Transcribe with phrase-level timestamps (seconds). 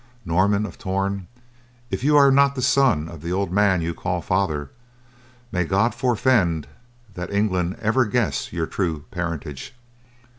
[0.25, 1.27] Norman of Torn,
[1.91, 4.71] if you are not the son of the old man you call father,
[5.51, 6.65] may God forfend
[7.13, 9.75] that England ever guesses your true parentage.